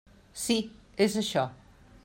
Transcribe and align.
Sí, 0.43 0.55
és 1.07 1.19
això. 1.23 1.47